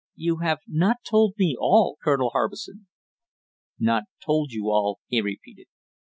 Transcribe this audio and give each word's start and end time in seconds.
"You 0.15 0.37
have 0.37 0.61
not 0.67 1.03
told 1.07 1.35
me 1.37 1.55
all, 1.59 1.99
Colonel 2.03 2.31
Harbison!" 2.31 2.87
"Not 3.77 4.05
told 4.25 4.51
you 4.51 4.71
all" 4.71 4.97
he 5.09 5.21
repeated. 5.21 5.67